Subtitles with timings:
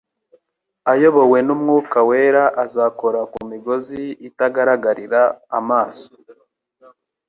[0.91, 5.21] ayobowe n'Umwuka wera azakora ku migozi itagaragarira
[5.59, 6.09] amaso